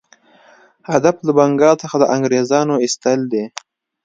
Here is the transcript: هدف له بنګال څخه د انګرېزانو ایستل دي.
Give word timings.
هدف 0.91 1.15
له 1.25 1.31
بنګال 1.37 1.75
څخه 1.83 1.95
د 1.99 2.03
انګرېزانو 2.15 2.73
ایستل 2.83 3.19
دي. 3.31 3.45